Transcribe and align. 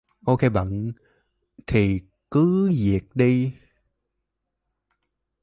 Ok 0.25 0.39
bận 0.53 0.91
thì 1.67 2.01
cứ 2.31 2.69
việc 2.75 3.01
đi 3.15 3.53